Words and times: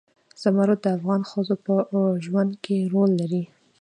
زمرد 0.41 0.79
د 0.83 0.85
افغان 0.97 1.21
ښځو 1.31 1.55
په 1.65 1.73
ژوند 2.25 2.51
کې 2.63 2.89
رول 2.91 3.11
لري. 3.21 3.43